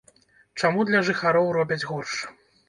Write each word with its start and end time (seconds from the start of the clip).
Чаму 0.61 0.85
для 0.89 1.01
жыхароў 1.09 1.51
робяць 1.59 1.79
горш? 1.93 2.17